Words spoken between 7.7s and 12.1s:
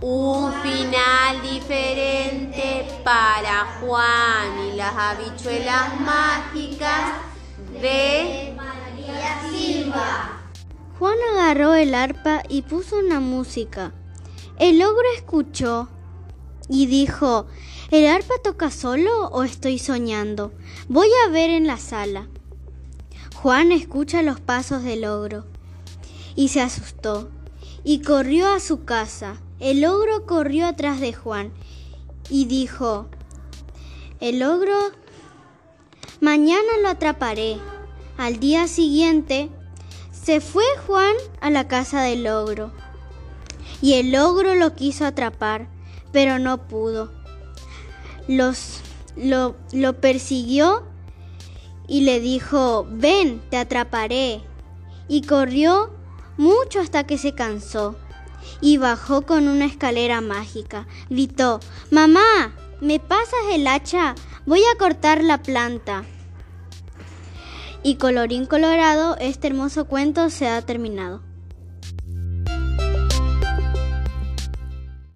de María Silva. Juan agarró el